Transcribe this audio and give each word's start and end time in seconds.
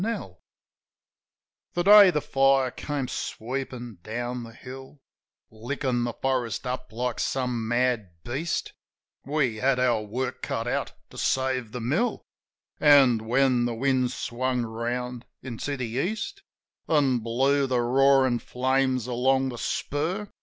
84 0.01 0.13
JIM 0.13 0.15
OF 0.15 0.19
THE 0.25 0.27
HILLS 0.29 0.37
The 1.75 1.83
day 1.83 2.09
the 2.09 2.21
fire 2.21 2.71
came 2.71 3.07
sweepin' 3.07 3.99
down 4.01 4.43
the 4.43 4.51
hill, 4.53 4.97
Lickin' 5.51 6.05
the 6.05 6.13
forest 6.13 6.65
up 6.65 6.91
like 6.91 7.19
some 7.19 7.67
mad 7.67 8.09
beast, 8.23 8.73
We 9.27 9.57
had 9.57 9.79
our 9.79 10.01
work 10.01 10.41
cut 10.41 10.67
out 10.67 10.93
to 11.11 11.19
save 11.19 11.71
the 11.71 11.81
mill; 11.81 12.23
An', 12.79 13.27
when 13.27 13.65
the 13.65 13.75
wind 13.75 14.11
swung 14.11 14.63
round 14.63 15.25
into 15.43 15.77
the 15.77 15.85
East, 15.85 16.41
An' 16.89 17.19
blew 17.19 17.67
the 17.67 17.81
roarin' 17.81 18.39
flames 18.39 19.05
along 19.05 19.49
the 19.49 19.59
spur. 19.59 20.27